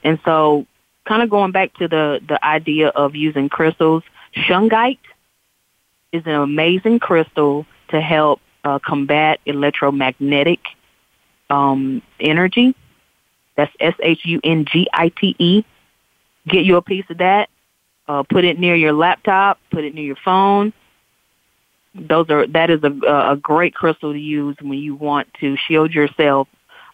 [0.04, 0.68] And so,
[1.04, 4.04] kind of going back to the the idea of using crystals,
[4.36, 5.00] shungite
[6.12, 10.60] is an amazing crystal to help uh, combat electromagnetic
[11.50, 12.76] um, energy.
[13.56, 15.64] That's S H U N G I T E.
[16.46, 17.50] Get you a piece of that.
[18.06, 19.58] Uh, put it near your laptop.
[19.72, 20.72] Put it near your phone.
[21.94, 25.92] Those are that is a, a great crystal to use when you want to shield
[25.92, 26.48] yourself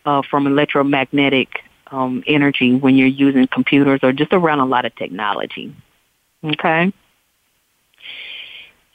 [0.05, 1.49] uh, from electromagnetic
[1.91, 5.75] um, energy when you're using computers or just around a lot of technology.
[6.45, 6.93] Okay.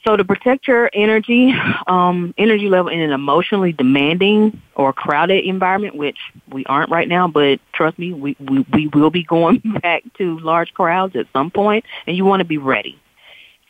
[0.06, 1.54] So to protect your energy,
[1.86, 6.18] um, energy level in an emotionally demanding or crowded environment, which
[6.52, 10.38] we aren't right now, but trust me, we, we, we will be going back to
[10.40, 13.00] large crowds at some point, and you want to be ready.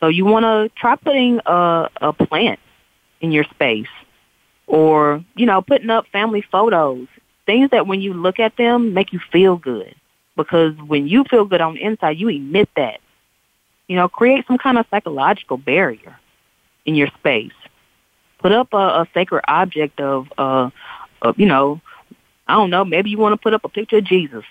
[0.01, 2.61] So you want to try putting a, a plant
[3.21, 3.89] in your space
[4.67, 7.07] or, you know, putting up family photos,
[7.47, 9.95] things that when you look at them make you feel good.
[10.37, 13.01] Because when you feel good on the inside, you emit that.
[13.87, 16.19] You know, create some kind of psychological barrier
[16.85, 17.53] in your space.
[18.39, 20.71] Put up a, a sacred object of, uh,
[21.23, 21.81] of, you know,
[22.47, 24.45] I don't know, maybe you want to put up a picture of Jesus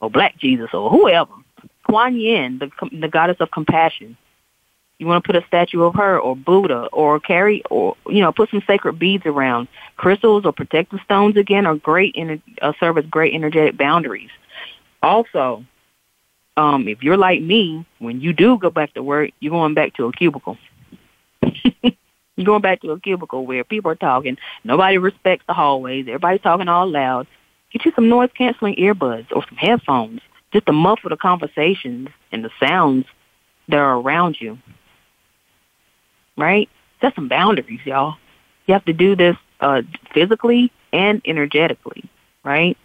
[0.00, 1.32] or Black Jesus or whoever.
[1.90, 4.16] Kuan Yin, the, the goddess of compassion.
[4.98, 8.32] You want to put a statue of her or Buddha or carry or, you know,
[8.32, 9.66] put some sacred beads around.
[9.96, 14.30] Crystals or protective stones again are great, in, uh, serve as great energetic boundaries.
[15.02, 15.64] Also,
[16.56, 19.94] um, if you're like me, when you do go back to work, you're going back
[19.94, 20.58] to a cubicle.
[22.36, 24.38] You're going back to a cubicle where people are talking.
[24.64, 26.06] Nobody respects the hallways.
[26.08, 27.26] Everybody's talking all loud.
[27.70, 32.44] Get you some noise canceling earbuds or some headphones just to muffle the conversations and
[32.44, 33.06] the sounds
[33.68, 34.58] that are around you.
[36.36, 36.68] Right?
[37.00, 38.16] Set some boundaries, y'all.
[38.66, 39.82] You have to do this uh,
[40.12, 42.04] physically and energetically,
[42.44, 42.76] right?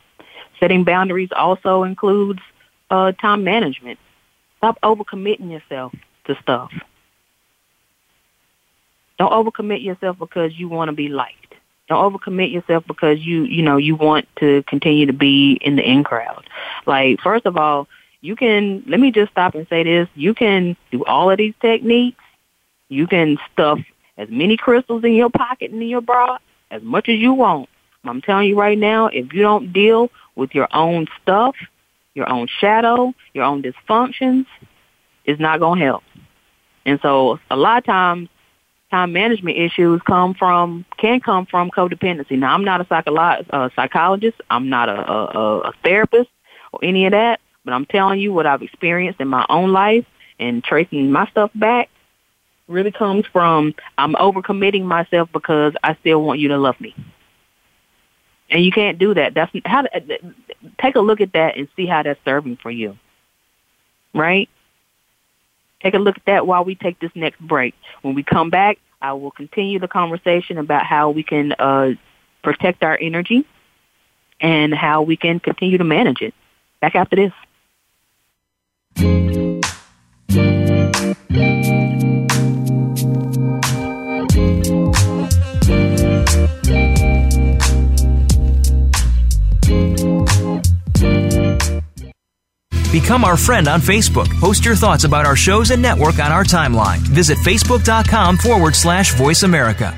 [0.60, 2.40] Setting boundaries also includes
[2.90, 4.00] uh, time management.
[4.58, 5.94] Stop overcommitting yourself
[6.26, 6.72] to stuff.
[9.18, 11.45] Don't overcommit yourself because you want to be liked.
[11.88, 15.84] Don't overcommit yourself because you, you know, you want to continue to be in the
[15.84, 16.48] in crowd.
[16.86, 17.88] Like, first of all,
[18.22, 20.08] you can, let me just stop and say this.
[20.16, 22.24] You can do all of these techniques.
[22.90, 23.80] You can stuff
[24.18, 26.40] as many crystals in your pocket and in your bra
[26.72, 27.70] as much as you want.
[28.04, 31.56] I'm telling you right now, if you don't deal with your own stuff,
[32.14, 34.46] your own shadow, your own dysfunctions,
[35.26, 36.04] it's not going to help.
[36.86, 38.30] And so a lot of times
[38.96, 42.38] time management issues come from can come from codependency.
[42.40, 44.40] Now, I'm not a psycholo- uh, psychologist.
[44.50, 46.30] I'm not a, a, a therapist
[46.72, 47.42] or any of that.
[47.66, 50.06] But I'm telling you what I've experienced in my own life
[50.40, 51.90] and tracing my stuff back
[52.68, 56.96] really comes from I'm overcommitting myself because I still want you to love me.
[58.50, 59.34] And you can't do that.
[59.34, 59.84] That's how
[60.80, 62.98] take a look at that and see how that's serving for you.
[64.14, 64.48] Right?
[65.82, 67.76] Take a look at that while we take this next break.
[68.02, 71.92] When we come back, I will continue the conversation about how we can uh,
[72.42, 73.46] protect our energy
[74.42, 76.34] and how we can continue to manage it.
[76.82, 77.32] Back after this.
[92.96, 94.30] Become our friend on Facebook.
[94.40, 97.00] Post your thoughts about our shows and network on our timeline.
[97.00, 99.94] Visit facebook.com forward slash voice America.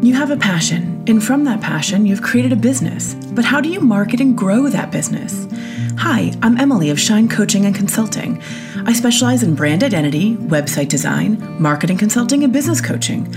[0.00, 3.12] You have a passion, and from that passion, you've created a business.
[3.34, 5.46] But how do you market and grow that business?
[5.98, 8.40] Hi, I'm Emily of Shine Coaching and Consulting.
[8.86, 13.30] I specialize in brand identity, website design, marketing consulting, and business coaching.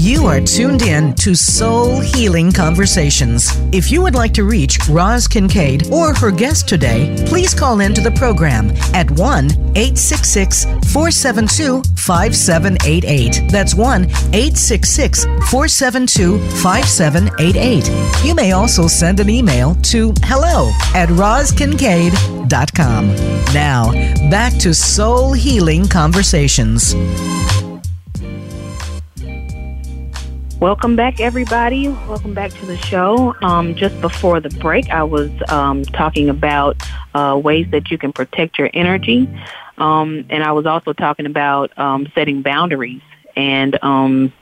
[0.00, 3.50] You are tuned in to Soul Healing Conversations.
[3.70, 8.00] If you would like to reach Roz Kincaid or her guest today, please call into
[8.00, 13.50] the program at 1 866 472 5788.
[13.50, 18.24] That's 1 866 472 5788.
[18.24, 23.06] You may also send an email to hello at rozkincaid.com.
[23.52, 23.92] Now,
[24.30, 26.94] back to Soul Healing Conversations.
[30.60, 31.88] Welcome back, everybody.
[31.88, 33.34] Welcome back to the show.
[33.40, 36.76] Um, just before the break, I was um, talking about
[37.14, 39.26] uh, ways that you can protect your energy,
[39.78, 43.00] um, and I was also talking about um, setting boundaries
[43.34, 44.34] and um,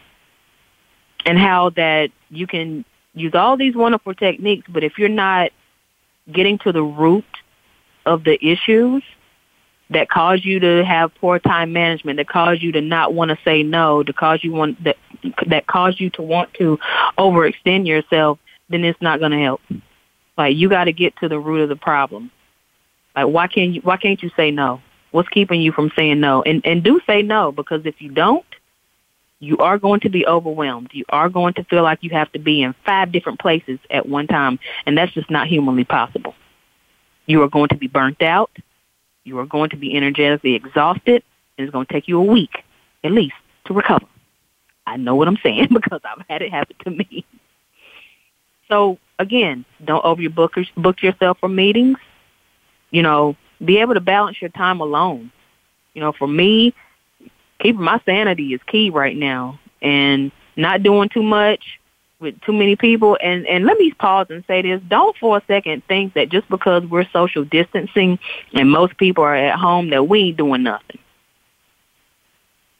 [1.24, 5.52] and how that you can use all these wonderful techniques, but if you're not
[6.32, 7.24] getting to the root
[8.06, 9.04] of the issues,
[9.90, 13.38] that cause you to have poor time management, that cause you to not want to
[13.44, 14.96] say no, to cause you want that
[15.46, 16.78] that cause you to want to
[17.16, 19.60] overextend yourself, then it's not going to help.
[20.36, 22.30] Like you got to get to the root of the problem.
[23.16, 24.80] Like why can't you why can't you say no?
[25.10, 26.42] What's keeping you from saying no?
[26.42, 28.44] And and do say no because if you don't,
[29.40, 30.90] you are going to be overwhelmed.
[30.92, 34.06] You are going to feel like you have to be in five different places at
[34.06, 36.34] one time, and that's just not humanly possible.
[37.26, 38.50] You are going to be burnt out
[39.28, 41.22] you are going to be energetically exhausted,
[41.56, 42.64] and it's going to take you a week
[43.04, 43.34] at least
[43.66, 44.06] to recover.
[44.86, 47.24] I know what I'm saying because I've had it happen to me.
[48.68, 51.98] So again, don't overbook book yourself for meetings.
[52.90, 55.30] You know, be able to balance your time alone.
[55.94, 56.74] You know, for me,
[57.60, 61.77] keeping my sanity is key right now, and not doing too much
[62.20, 63.16] with too many people.
[63.22, 64.80] And, and let me pause and say this.
[64.88, 68.18] Don't for a second think that just because we're social distancing
[68.54, 70.98] and most people are at home that we ain't doing nothing.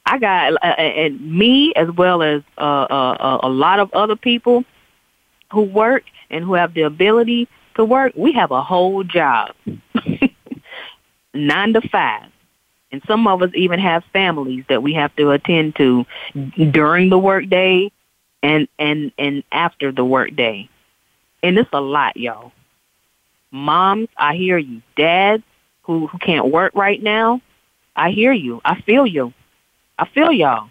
[0.05, 4.65] I got, uh, and me as well as uh, uh, a lot of other people
[5.51, 9.53] who work and who have the ability to work, we have a whole job.
[11.33, 12.29] Nine to five.
[12.91, 16.07] And some of us even have families that we have to attend to
[16.71, 17.91] during the workday
[18.43, 20.69] and and and after the workday.
[21.41, 22.51] And it's a lot, y'all.
[23.51, 24.81] Moms, I hear you.
[24.95, 25.43] Dads
[25.83, 27.41] who who can't work right now,
[27.95, 28.61] I hear you.
[28.63, 29.33] I feel you.
[29.97, 30.69] I feel y'all.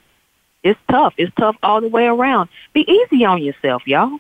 [0.62, 1.14] It's tough.
[1.16, 2.48] It's tough all the way around.
[2.72, 4.18] Be easy on yourself, y'all.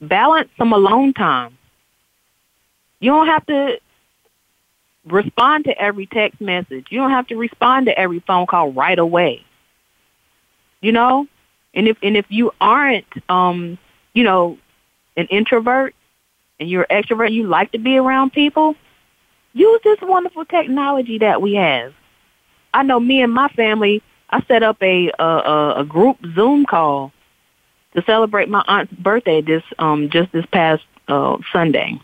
[0.00, 1.56] Balance some alone time.
[3.00, 3.80] You don't have to
[5.06, 6.86] respond to every text message.
[6.90, 9.44] You don't have to respond to every phone call right away.
[10.80, 11.26] You know,
[11.74, 13.78] and if and if you aren't, um,
[14.14, 14.58] you know,
[15.16, 15.94] an introvert
[16.60, 18.76] and you're an extrovert, you like to be around people,
[19.54, 21.94] use this wonderful technology that we have.
[22.74, 27.12] I know me and my family, I set up a a, a group Zoom call
[27.94, 32.00] to celebrate my aunt's birthday this um just this past uh Sunday.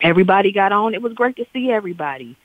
[0.00, 0.94] Everybody got on.
[0.94, 2.36] It was great to see everybody.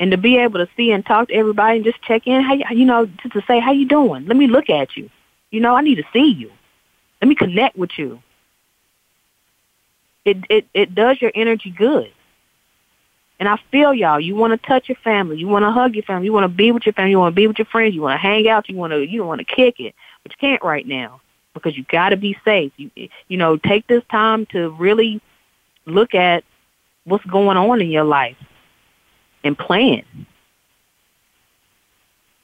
[0.00, 2.54] and to be able to see and talk to everybody and just check in, how
[2.54, 4.26] you, you know, just to say how you doing.
[4.26, 5.10] Let me look at you.
[5.50, 6.50] You know, I need to see you.
[7.20, 8.22] Let me connect with you.
[10.24, 12.12] It it it does your energy good.
[13.40, 14.18] And I feel y'all.
[14.18, 15.38] You want to touch your family.
[15.38, 16.26] You want to hug your family.
[16.26, 17.12] You want to be with your family.
[17.12, 17.94] You want to be with your friends.
[17.94, 18.68] You want to hang out.
[18.68, 21.20] You want to you want to kick it, but you can't right now
[21.54, 22.72] because you got to be safe.
[22.76, 22.90] You
[23.28, 25.20] you know, take this time to really
[25.86, 26.44] look at
[27.04, 28.36] what's going on in your life
[29.44, 30.02] and plan.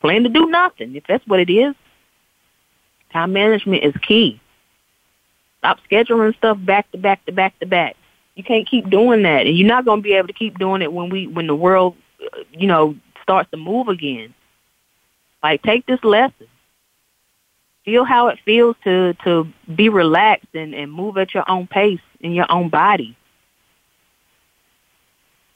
[0.00, 1.74] Plan to do nothing if that's what it is.
[3.14, 4.40] Time management is key.
[5.58, 7.96] Stop scheduling stuff back to back to back to back.
[8.34, 10.82] You can't keep doing that, and you're not going to be able to keep doing
[10.82, 14.34] it when we when the world, uh, you know, starts to move again.
[15.44, 16.48] Like take this lesson.
[17.84, 22.00] Feel how it feels to to be relaxed and and move at your own pace
[22.18, 23.16] in your own body.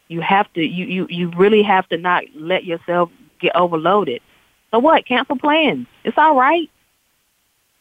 [0.07, 4.23] You have to you you you really have to not let yourself get overloaded.
[4.71, 5.07] So what?
[5.07, 5.89] Cancel plans.
[6.05, 6.71] It's all right.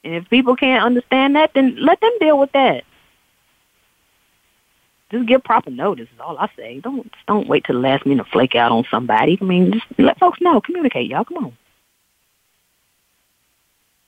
[0.08, 2.86] And if people can't understand that, then let them deal with that.
[5.12, 6.80] Just give proper notice is all I say.
[6.80, 9.38] Don't don't wait till the last minute to flake out on somebody.
[9.40, 10.62] I mean, just let folks know.
[10.62, 11.26] Communicate, y'all.
[11.26, 11.58] Come on.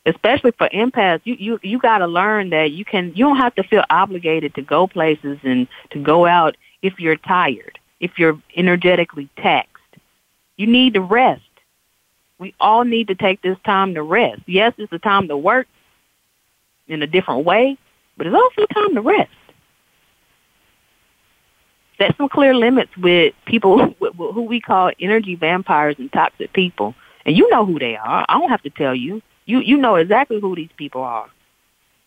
[0.05, 3.11] Especially for empaths, you you you got to learn that you can.
[3.13, 7.17] You don't have to feel obligated to go places and to go out if you're
[7.17, 9.97] tired, if you're energetically taxed.
[10.55, 11.41] You need to rest.
[12.37, 14.43] We all need to take this time to rest.
[14.45, 15.67] Yes, it's a time to work
[16.89, 17.77] in a different way,
[18.17, 19.31] but it's also time to rest
[21.99, 26.95] set some clear limits with people who we call energy vampires and toxic people.
[27.25, 28.25] And you know who they are.
[28.27, 29.21] I don't have to tell you.
[29.45, 31.29] You you know exactly who these people are.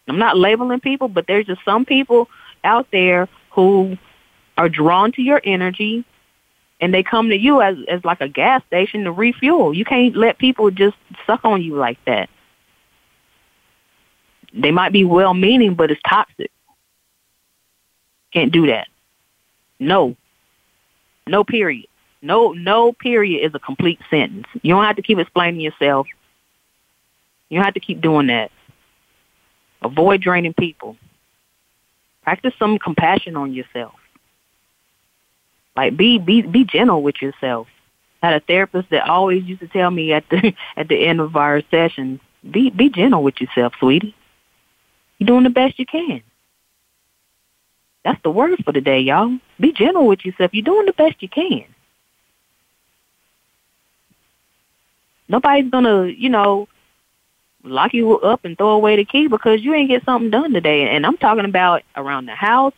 [0.09, 2.29] I'm not labeling people, but there's just some people
[2.65, 3.97] out there who
[4.59, 6.05] are drawn to your energy
[6.81, 9.75] and they come to you as as like a gas station to refuel.
[9.75, 12.29] You can't let people just suck on you like that.
[14.53, 16.51] They might be well meaning, but it's toxic.
[18.33, 18.89] Can't do that.
[19.79, 20.17] No.
[21.27, 21.87] No period.
[22.21, 24.47] No, no period is a complete sentence.
[24.63, 26.07] You don't have to keep explaining yourself.
[27.49, 28.51] You don't have to keep doing that.
[29.83, 30.97] Avoid draining people.
[32.23, 33.95] Practice some compassion on yourself.
[35.77, 37.67] Like be be be gentle with yourself.
[38.23, 41.21] I had a therapist that always used to tell me at the at the end
[41.21, 44.15] of our sessions, be be gentle with yourself, sweetie.
[45.23, 46.21] You're doing the best you can.
[48.03, 49.39] That's the word for the day, y'all.
[49.61, 50.53] Be gentle with yourself.
[50.53, 51.65] You're doing the best you can.
[55.29, 56.67] Nobody's gonna, you know,
[57.63, 60.89] lock you up and throw away the key because you ain't get something done today.
[60.89, 62.75] And I'm talking about around the house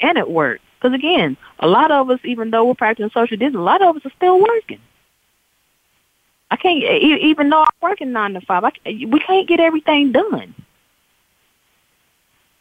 [0.00, 0.62] and at work.
[0.80, 3.94] Because again, a lot of us, even though we're practicing social distance, a lot of
[3.94, 4.80] us are still working.
[6.50, 10.54] I can't, even though I'm working nine to five, I, we can't get everything done.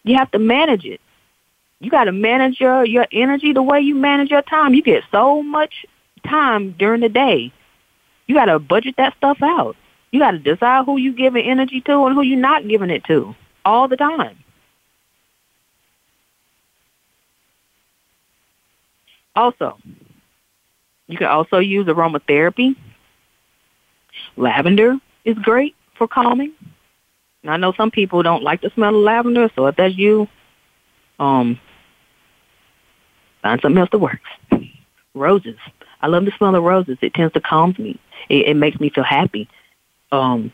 [0.03, 1.01] You have to manage it.
[1.79, 4.73] You got to manage your, your energy the way you manage your time.
[4.73, 5.85] You get so much
[6.25, 7.51] time during the day.
[8.27, 9.75] You got to budget that stuff out.
[10.11, 13.03] You got to decide who you giving energy to and who you're not giving it
[13.05, 13.35] to
[13.65, 14.37] all the time.
[19.35, 19.77] Also,
[21.07, 22.75] you can also use aromatherapy.
[24.37, 26.53] Lavender is great for calming.
[27.45, 30.27] I know some people don't like the smell of lavender, so if that's you,
[31.19, 31.59] um,
[33.43, 34.29] Find something else that works.
[35.13, 35.57] Roses.
[36.01, 36.97] I love the smell of roses.
[37.01, 37.99] It tends to calm me.
[38.29, 39.47] It, it makes me feel happy.
[40.11, 40.51] Um,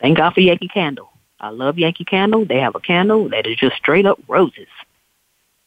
[0.00, 1.08] thank God for Yankee Candle.
[1.40, 2.44] I love Yankee Candle.
[2.44, 4.68] They have a candle that is just straight up roses.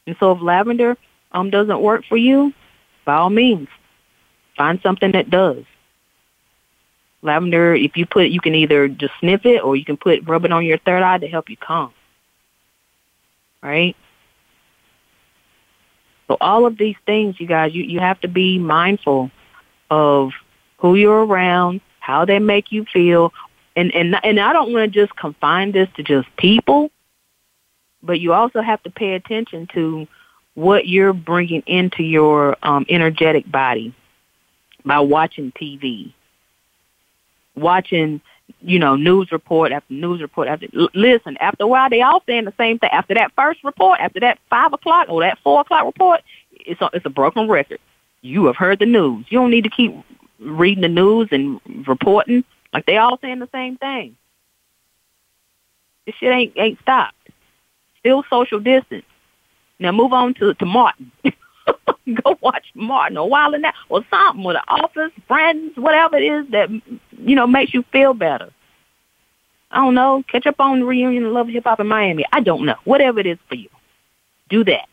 [0.06, 0.98] And so if lavender
[1.32, 2.54] um doesn't work for you,
[3.06, 3.68] by all means,
[4.56, 5.64] find something that does.
[7.26, 10.46] Lavender, if you put, you can either just sniff it or you can put rub
[10.46, 11.92] it on your third eye to help you calm.
[13.62, 13.96] Right?
[16.28, 19.32] So all of these things, you guys, you, you have to be mindful
[19.90, 20.32] of
[20.78, 23.34] who you're around, how they make you feel.
[23.76, 26.92] And, and, and I don't want to just confine this to just people,
[28.02, 30.08] but you also have to pay attention to
[30.54, 33.94] what you're bringing into your um, energetic body
[34.86, 36.14] by watching TV,
[37.56, 38.22] watching
[38.62, 40.68] you know, news report after news report after.
[40.94, 42.90] Listen, after a while, they all saying the same thing.
[42.92, 46.90] After that first report, after that five o'clock or that four o'clock report, it's a,
[46.94, 47.80] it's a broken record.
[48.22, 49.26] You have heard the news.
[49.30, 49.96] You don't need to keep
[50.40, 52.44] reading the news and reporting
[52.74, 54.16] like they all saying the same thing.
[56.06, 57.16] This shit ain't ain't stopped.
[58.00, 59.06] Still social distance.
[59.80, 61.12] Now move on to to Martin.
[62.24, 66.24] Go watch Martin or Wild 'N Out or something with the office, friends, whatever it
[66.24, 68.52] is that you know makes you feel better.
[69.72, 70.24] I don't know.
[70.32, 72.26] Catch up on the reunion of Love Hip Hop in Miami.
[72.32, 72.76] I don't know.
[72.84, 73.70] Whatever it is for you,
[74.50, 74.88] do that.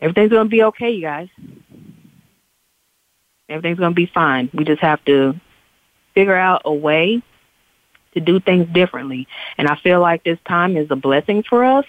[0.00, 1.28] Everything's gonna be okay, you guys.
[3.48, 4.48] Everything's gonna be fine.
[4.54, 5.34] We just have to
[6.14, 7.22] figure out a way
[8.14, 9.26] to do things differently.
[9.56, 11.84] And I feel like this time is a blessing for us.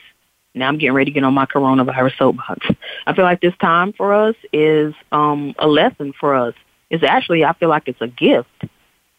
[0.55, 2.67] Now I'm getting ready to get on my coronavirus soapbox.
[3.05, 6.55] I feel like this time for us is um, a lesson for us.
[6.89, 8.49] It's actually, I feel like it's a gift.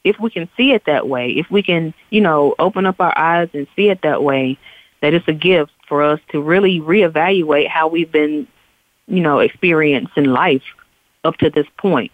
[0.03, 3.17] If we can see it that way, if we can, you know, open up our
[3.17, 4.59] eyes and see it that way,
[5.03, 8.47] that it's a gift for us to really reevaluate how we've been,
[9.07, 10.63] you know, experiencing life
[11.25, 12.13] up to this point.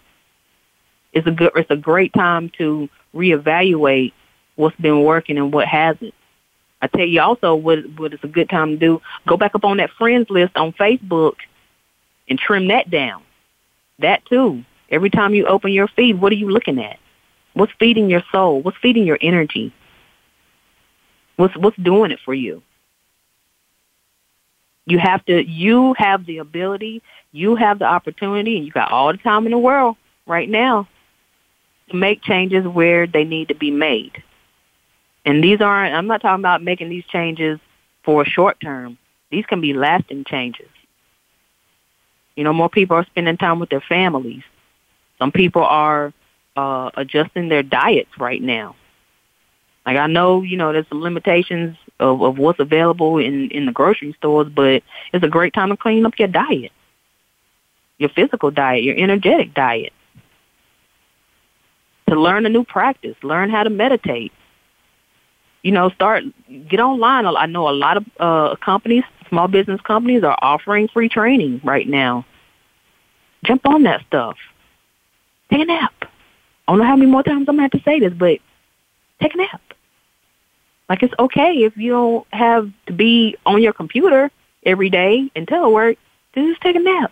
[1.13, 4.13] It's a good, it's a great time to reevaluate
[4.57, 6.13] what's been working and what hasn't.
[6.81, 9.01] I tell you also what what is a good time to do.
[9.25, 11.35] Go back up on that friends list on Facebook
[12.27, 13.23] and trim that down.
[13.99, 14.63] That too.
[14.89, 16.99] Every time you open your feed, what are you looking at?
[17.53, 18.61] What's feeding your soul?
[18.61, 19.73] What's feeding your energy?
[21.37, 22.61] What's what's doing it for you?
[24.85, 27.01] You have to you have the ability,
[27.31, 30.87] you have the opportunity, and you got all the time in the world right now
[31.89, 34.23] to make changes where they need to be made.
[35.27, 37.59] And these aren't, I'm not talking about making these changes
[38.03, 38.97] for a short term.
[39.29, 40.69] These can be lasting changes.
[42.37, 44.43] You know, more people are spending time with their families.
[45.19, 46.13] Some people are
[46.55, 48.77] uh, adjusting their diets right now.
[49.85, 53.73] Like I know, you know, there's some limitations of, of what's available in, in the
[53.73, 56.71] grocery stores, but it's a great time to clean up your diet,
[57.97, 59.91] your physical diet, your energetic diet.
[62.07, 64.31] To learn a new practice, learn how to meditate,
[65.67, 66.23] you know, start
[66.69, 67.25] get online.
[67.25, 71.85] I know a lot of uh, companies, small business companies, are offering free training right
[71.85, 72.25] now.
[73.43, 74.37] Jump on that stuff.
[75.51, 75.93] Take a nap.
[76.01, 78.39] I don't know how many more times I'm gonna have to say this, but
[79.21, 79.61] take a nap.
[80.87, 84.31] Like it's okay if you don't have to be on your computer
[84.63, 85.97] every day and telework.
[86.33, 87.11] Just take a nap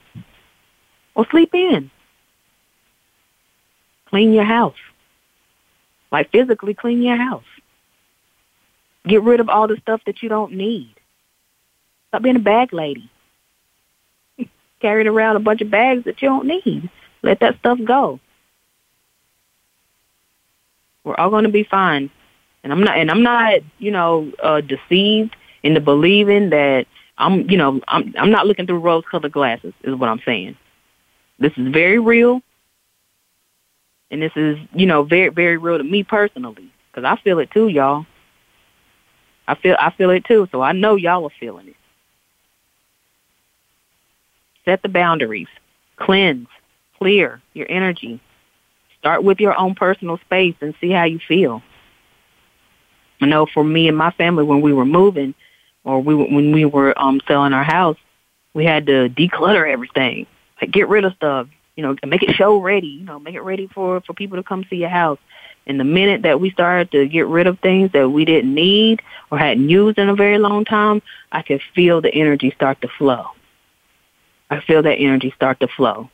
[1.14, 1.91] or sleep in.
[4.06, 4.80] Clean your house.
[6.10, 7.43] Like physically clean your house.
[9.08, 10.95] Get rid of all the stuff that you don't need.
[12.10, 13.10] Stop being a bag lady.
[14.82, 16.89] Carrying around a bunch of bags that you don't need.
[17.22, 18.20] Let that stuff go.
[21.03, 22.10] We're all going to be fine.
[22.64, 26.88] And I'm not, and I'm not, you know, uh, deceived into believing that
[27.18, 29.74] I'm, you know, I'm, I'm not looking through rose-colored glasses.
[29.84, 30.58] Is what I'm saying.
[31.38, 32.41] This is very real,
[34.10, 37.51] and this is, you know, very, very real to me personally because I feel it
[37.51, 38.06] too, y'all.
[39.48, 41.76] I feel I feel it too, so I know y'all are feeling it.
[44.66, 45.48] Set the boundaries.
[45.98, 46.48] Cleanse.
[46.98, 48.20] Clear your energy.
[49.00, 51.62] Start with your own personal space and see how you feel.
[53.22, 55.36] I know for me and my family when we were moving
[55.84, 57.98] or we when we were um selling our house,
[58.54, 60.26] we had to declutter everything.
[60.60, 63.41] Like get rid of stuff, you know, make it show ready, you know, make it
[63.41, 65.20] ready for for people to come see your house.
[65.68, 69.01] And the minute that we started to get rid of things that we didn't need
[69.32, 71.01] or hadn't used in a very long time,
[71.32, 73.26] I could feel the energy start to flow.
[74.49, 76.09] I feel that energy start to flow.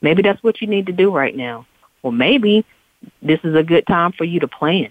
[0.00, 1.66] Maybe that's what you need to do right now.
[2.02, 2.64] Or maybe
[3.22, 4.90] this is a good time for you to plan.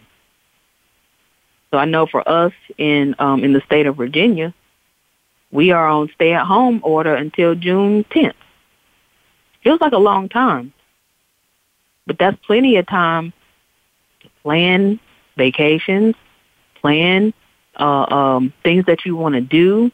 [1.71, 4.53] So I know for us in um, in the state of Virginia,
[5.51, 8.33] we are on stay at home order until June 10th.
[9.63, 10.71] Feels like a long time.
[12.07, 13.33] But that's plenty of time
[14.21, 14.99] to plan
[15.35, 16.15] vacations,
[16.81, 17.33] plan
[17.75, 19.91] uh, um, things that you want to do.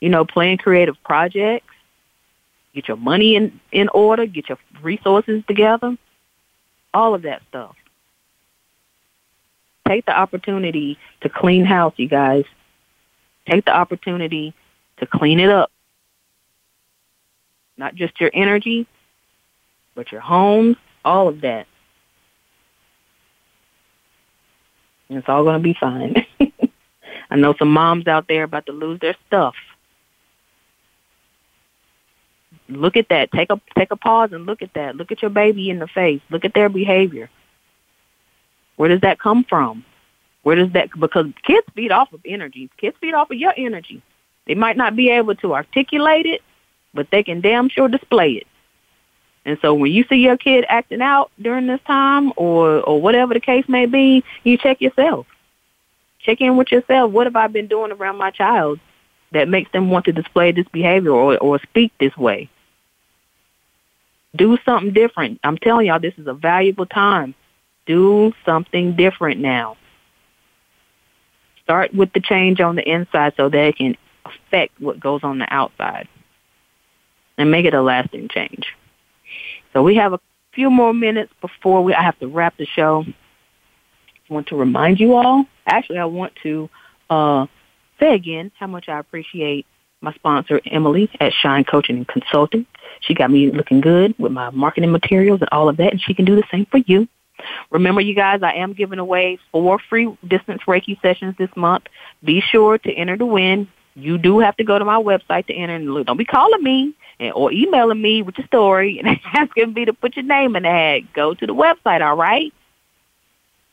[0.00, 1.66] You know, plan creative projects.
[2.74, 4.24] Get your money in in order.
[4.24, 5.96] Get your resources together.
[6.94, 7.74] All of that stuff.
[9.86, 12.44] Take the opportunity to clean house, you guys.
[13.48, 14.54] Take the opportunity
[14.98, 15.70] to clean it up.
[17.76, 18.86] Not just your energy,
[19.94, 21.66] but your homes, all of that.
[25.08, 26.26] And it's all going to be fine.
[27.30, 29.54] I know some moms out there about to lose their stuff.
[32.68, 33.32] Look at that.
[33.32, 34.96] Take a take a pause and look at that.
[34.96, 36.20] Look at your baby in the face.
[36.30, 37.28] Look at their behavior.
[38.76, 39.84] Where does that come from?
[40.42, 42.70] Where does that because kids feed off of energy.
[42.78, 44.02] Kids feed off of your energy.
[44.46, 46.42] They might not be able to articulate it,
[46.94, 48.46] but they can damn sure display it.
[49.44, 53.34] And so when you see your kid acting out during this time or, or whatever
[53.34, 55.26] the case may be, you check yourself.
[56.20, 57.10] Check in with yourself.
[57.10, 58.78] What have I been doing around my child
[59.32, 62.48] that makes them want to display this behavior or, or speak this way?
[64.36, 65.40] Do something different.
[65.42, 67.34] I'm telling y'all, this is a valuable time.
[67.84, 69.76] Do something different now.
[71.64, 75.38] Start with the change on the inside so that it can affect what goes on
[75.38, 76.08] the outside
[77.36, 78.72] and make it a lasting change.
[79.72, 80.20] So we have a
[80.54, 83.04] few more minutes before we I have to wrap the show.
[83.06, 85.46] I want to remind you all.
[85.66, 86.68] Actually, I want to
[87.10, 87.46] uh,
[87.98, 89.66] say again how much I appreciate
[90.00, 92.66] my sponsor Emily at Shine Coaching and Consulting.
[93.00, 96.14] She got me looking good with my marketing materials and all of that, and she
[96.14, 97.08] can do the same for you.
[97.70, 101.84] Remember, you guys, I am giving away four free distance Reiki sessions this month.
[102.22, 103.68] Be sure to enter to win.
[103.94, 106.06] You do have to go to my website to enter and.
[106.06, 109.92] Don't be calling me and, or emailing me with your story and asking me to
[109.92, 111.12] put your name in the hat.
[111.12, 112.52] Go to the website, all right?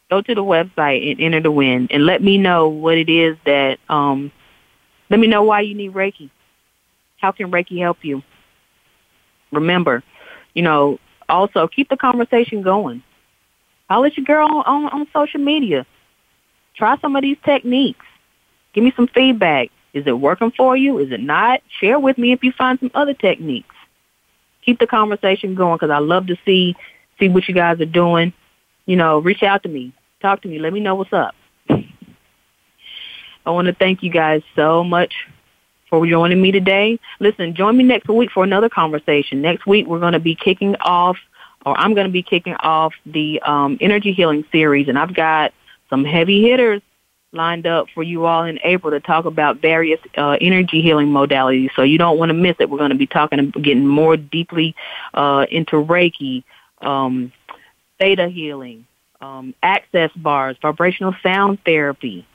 [0.10, 3.38] Go to the website and enter to win and let me know what it is
[3.46, 4.32] that, um,
[5.10, 6.30] let me know why you need Reiki.
[7.18, 8.24] How can Reiki help you?
[9.52, 10.04] Remember,
[10.54, 13.04] you know, also keep the conversation going.
[13.90, 15.86] I'll let your girl on, on, on social media.
[16.76, 18.06] Try some of these techniques.
[18.74, 19.70] Give me some feedback.
[19.94, 21.00] Is it working for you?
[21.00, 21.62] Is it not?
[21.80, 23.76] Share with me if you find some other techniques.
[24.64, 26.76] Keep the conversation going because I love to see
[27.20, 28.34] see what you guys are doing.
[28.86, 31.36] You know, reach out to me, talk to me, let me know what's up.
[33.46, 35.14] I want to thank you guys so much
[35.90, 37.00] for joining me today.
[37.20, 39.42] Listen, join me next week for another conversation.
[39.42, 41.18] Next week we're going to be kicking off,
[41.66, 45.54] or I'm going to be kicking off the um, energy healing series, and I've got
[45.90, 46.82] some heavy hitters
[47.32, 51.70] lined up for you all in April to talk about various uh, energy healing modalities.
[51.76, 52.70] So you don't want to miss it.
[52.70, 54.76] We're going to be talking, getting more deeply
[55.14, 56.44] uh, into Reiki,
[56.82, 57.32] um,
[58.00, 58.86] theta healing,
[59.22, 62.26] um, access bars, vibrational sound therapy.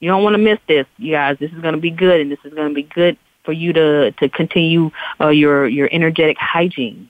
[0.00, 1.38] You don't want to miss this, you guys.
[1.38, 3.72] This is going to be good, and this is going to be good for you
[3.72, 4.90] to to continue
[5.20, 7.08] uh, your your energetic hygiene.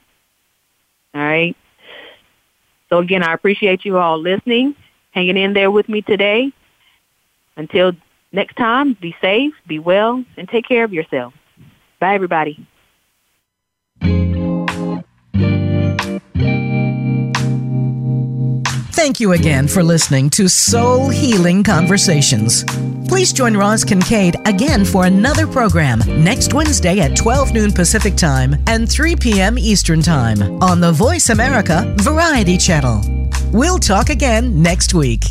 [1.13, 1.55] All right.
[2.89, 4.75] So again, I appreciate you all listening,
[5.11, 6.51] hanging in there with me today.
[7.57, 7.93] Until
[8.31, 11.33] next time, be safe, be well, and take care of yourself.
[11.99, 12.65] Bye, everybody.
[18.93, 22.63] Thank you again for listening to Soul Healing Conversations.
[23.07, 28.55] Please join Roz Kincaid again for another program next Wednesday at 12 noon Pacific Time
[28.67, 29.57] and 3 p.m.
[29.57, 33.01] Eastern Time on the Voice America Variety Channel.
[33.51, 35.23] We'll talk again next week.